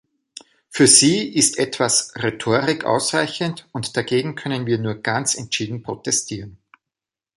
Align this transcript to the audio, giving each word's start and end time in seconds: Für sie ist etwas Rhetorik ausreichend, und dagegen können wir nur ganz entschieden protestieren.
Für 0.71 0.87
sie 0.87 1.31
ist 1.31 1.59
etwas 1.59 2.15
Rhetorik 2.15 2.85
ausreichend, 2.85 3.67
und 3.71 3.95
dagegen 3.95 4.33
können 4.33 4.65
wir 4.65 4.79
nur 4.79 4.95
ganz 4.95 5.35
entschieden 5.35 5.83
protestieren. 5.83 6.57